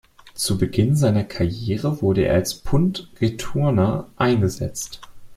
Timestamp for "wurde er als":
2.01-2.55